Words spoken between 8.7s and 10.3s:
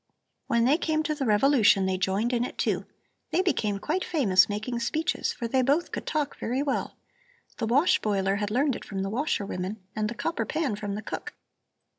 it from the washer women, and the